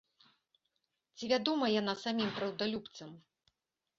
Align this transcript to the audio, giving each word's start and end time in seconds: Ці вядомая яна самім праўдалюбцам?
Ці 1.15 1.23
вядомая 1.33 1.69
яна 1.81 1.95
самім 2.03 2.31
праўдалюбцам? 2.39 3.09